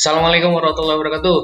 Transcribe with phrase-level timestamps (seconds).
[0.00, 1.40] Assalamualaikum warahmatullahi wabarakatuh.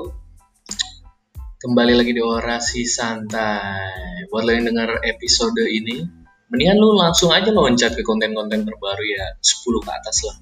[1.61, 4.25] Kembali lagi di orasi santai.
[4.32, 6.01] Buat lo yang dengar episode ini,
[6.48, 10.37] mendingan lu langsung aja loncat ke konten-konten terbaru ya 10 ke atas lah.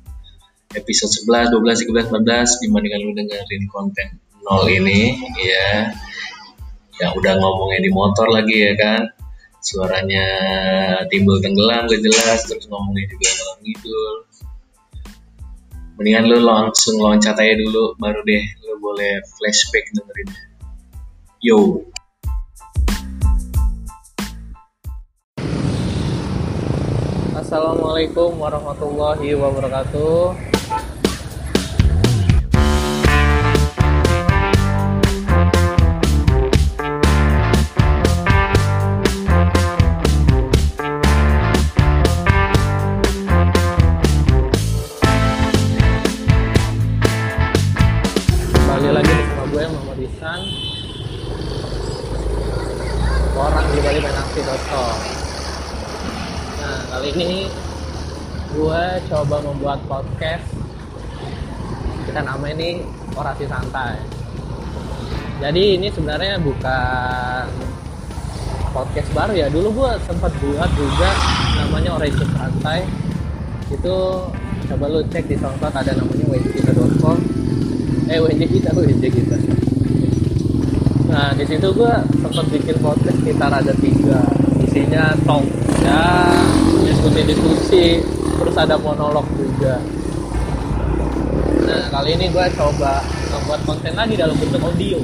[0.78, 5.90] Episode 11, 12, 13, 14 dibandingkan lu dengerin konten nol ini ya.
[7.02, 9.10] Yang udah ngomongnya di motor lagi ya kan.
[9.58, 10.26] Suaranya
[11.10, 14.14] timbul tenggelam gak jelas terus ngomongnya juga ngalor ngidul
[15.94, 20.28] mendingan lu langsung loncat aja dulu baru deh lu boleh flashback dengerin
[21.38, 21.58] yo
[27.34, 30.53] Assalamualaikum warahmatullahi wabarakatuh.
[49.70, 50.40] Muhammad Ihsan.
[53.34, 54.96] Orang di balik menaksi.com.
[56.60, 57.32] Nah, kali ini
[58.54, 60.46] gue coba membuat podcast.
[62.04, 62.84] Kita nama ini
[63.16, 63.98] orasi santai.
[65.42, 67.44] Jadi ini sebenarnya bukan
[68.70, 69.46] podcast baru ya.
[69.50, 71.10] Dulu gue sempat buat juga
[71.58, 72.86] namanya orasi santai.
[73.70, 74.28] Itu
[74.70, 77.18] coba lu cek di SoundCloud ada namanya wjkita.com.
[78.04, 79.36] Eh WJ kita, WJ kita.
[81.08, 84.20] Nah di situ gue sempat bikin podcast sekitar ada tiga.
[84.60, 85.46] Isinya talk
[85.80, 86.36] ya
[86.84, 88.04] diskusi-diskusi
[88.36, 89.80] terus ada monolog juga.
[91.64, 93.00] Nah kali ini gue coba
[93.32, 95.00] membuat konten lagi dalam bentuk audio.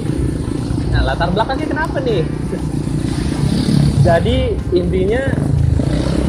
[0.92, 2.20] Nah latar belakangnya kenapa nih?
[4.06, 5.24] Jadi intinya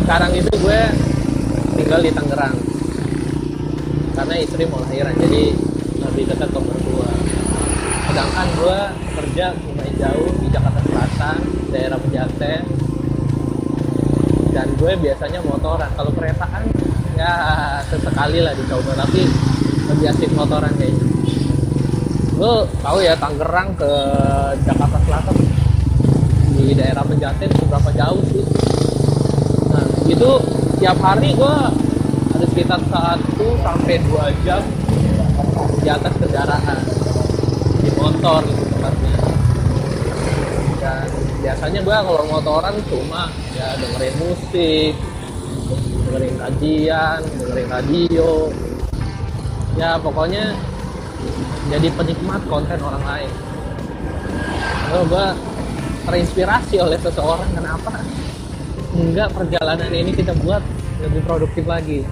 [0.08, 0.80] sekarang itu gue
[1.75, 2.55] tinggal di Tangerang.
[4.16, 5.55] Karena istri mau lahiran jadi
[6.12, 7.08] lebih dekat ke mertua.
[8.11, 8.80] Sedangkan gue
[9.16, 11.39] kerja lumayan jauh di Jakarta Selatan
[11.72, 12.61] daerah Pejaten.
[14.52, 15.88] Dan gue biasanya motoran.
[15.95, 16.67] Kalau keretaan
[17.16, 17.33] ya
[17.88, 19.23] sesekali lah dicoba tapi
[19.88, 21.04] lebih asik motoran kayaknya
[22.39, 23.92] lo tahu ya Tangerang ke
[24.67, 25.36] Jakarta Selatan?
[26.60, 28.43] Di daerah Pejaten seberapa jauh sih?
[29.72, 30.32] Nah itu
[30.83, 31.55] tiap hari gue
[32.36, 34.60] ada sekitar satu sampai dua jam
[35.81, 36.80] di atas kendaraan
[37.81, 39.17] di motor gitu tempatnya.
[40.77, 41.08] Dan
[41.42, 44.93] biasanya gue kalau motoran cuma ya dengerin musik
[46.05, 48.30] dengerin kajian dengerin radio.
[49.80, 50.53] Ya pokoknya
[51.73, 53.31] jadi penikmat konten orang lain.
[54.92, 55.27] Kalau gue
[56.05, 58.02] terinspirasi oleh seseorang kenapa
[58.92, 60.59] enggak perjalanan ini kita buat
[61.02, 62.03] lebih produktif lagi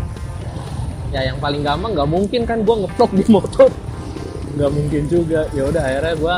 [1.09, 3.69] ya yang paling gampang nggak mungkin kan gue ngevlog di motor.
[4.57, 5.41] Nggak mungkin juga.
[5.53, 6.35] Ya udah akhirnya gue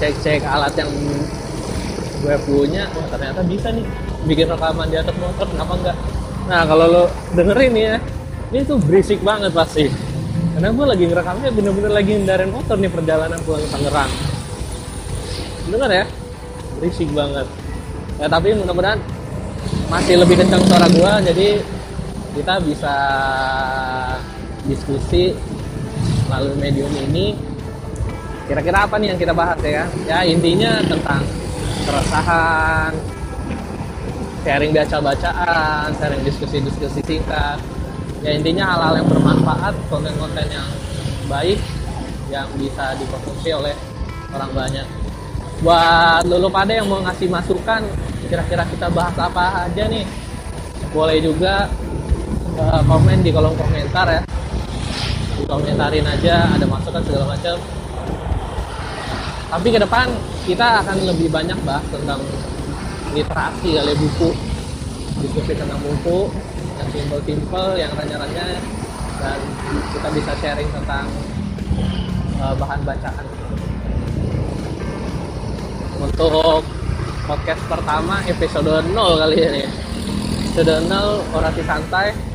[0.00, 0.90] cek cek alat yang
[2.20, 2.84] gue punya.
[2.92, 3.84] Wah ternyata bisa nih
[4.28, 5.96] bikin rekaman di atas motor kenapa enggak
[6.50, 7.96] nah kalau lo dengerin ya
[8.50, 9.86] ini tuh berisik banget pasti.
[10.50, 14.10] Karena gue lagi ngerekamnya bener-bener lagi ngendarin motor nih perjalanan pulang Tangerang.
[15.70, 16.04] Denger ya?
[16.76, 17.46] Berisik banget.
[18.18, 18.98] Ya tapi mudah-mudahan
[19.86, 21.46] masih lebih kencang suara gue jadi
[22.34, 22.94] kita bisa
[24.66, 25.34] diskusi
[26.30, 27.34] melalui medium ini.
[28.46, 29.86] Kira-kira apa nih yang kita bahas ya?
[30.06, 31.22] Ya intinya tentang
[31.86, 32.92] keresahan
[34.42, 37.58] sharing baca-bacaan sharing diskusi-diskusi singkat.
[38.20, 40.68] Ya intinya hal-hal yang bermanfaat konten-konten yang
[41.30, 41.58] baik
[42.30, 43.74] yang bisa dikonsumsi oleh
[44.34, 44.86] orang banyak.
[45.60, 47.84] Buat lulu pada yang mau ngasih masukan
[48.30, 50.06] kira-kira kita bahas apa aja nih?
[50.90, 51.70] Boleh juga
[52.68, 54.20] uh, komen di kolom komentar ya.
[55.40, 57.56] Dikomentarin aja ada masukan segala macam.
[59.50, 60.06] Tapi ke depan
[60.44, 62.20] kita akan lebih banyak bahas tentang
[63.16, 64.30] literasi kali buku.
[65.24, 66.30] Diskusi tentang buku
[66.80, 68.62] yang simple-simple yang renyah-renyah
[69.20, 69.38] dan
[69.92, 71.04] kita bisa sharing tentang
[72.40, 73.26] uh, bahan bacaan.
[76.00, 76.64] Untuk
[77.28, 79.64] podcast pertama episode 0 kali ini.
[80.50, 82.29] Episode 0 orasi santai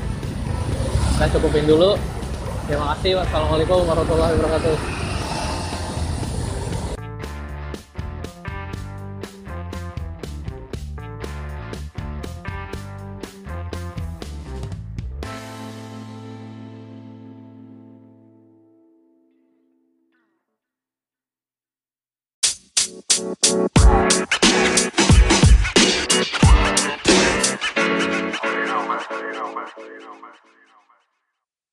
[1.15, 1.95] kita cukupin dulu.
[2.67, 5.05] Terima kasih wassalamualaikum warahmatullahi wabarakatuh